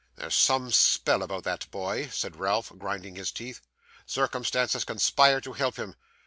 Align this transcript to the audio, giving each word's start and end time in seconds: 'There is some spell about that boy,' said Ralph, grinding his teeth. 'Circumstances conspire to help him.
'There 0.15 0.29
is 0.29 0.33
some 0.35 0.71
spell 0.71 1.21
about 1.21 1.43
that 1.43 1.69
boy,' 1.69 2.07
said 2.07 2.35
Ralph, 2.35 2.73
grinding 2.75 3.17
his 3.17 3.31
teeth. 3.31 3.61
'Circumstances 4.07 4.83
conspire 4.83 5.39
to 5.41 5.53
help 5.53 5.75
him. 5.77 5.93